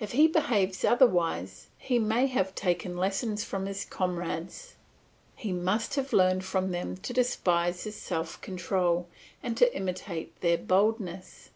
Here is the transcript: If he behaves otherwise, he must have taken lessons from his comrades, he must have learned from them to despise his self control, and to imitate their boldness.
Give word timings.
If 0.00 0.10
he 0.10 0.26
behaves 0.26 0.84
otherwise, 0.84 1.68
he 1.78 2.00
must 2.00 2.32
have 2.32 2.52
taken 2.56 2.96
lessons 2.96 3.44
from 3.44 3.66
his 3.66 3.84
comrades, 3.84 4.74
he 5.36 5.52
must 5.52 5.94
have 5.94 6.12
learned 6.12 6.44
from 6.44 6.72
them 6.72 6.96
to 6.96 7.12
despise 7.12 7.84
his 7.84 7.94
self 7.94 8.40
control, 8.40 9.06
and 9.40 9.56
to 9.58 9.72
imitate 9.72 10.40
their 10.40 10.58
boldness. 10.58 11.50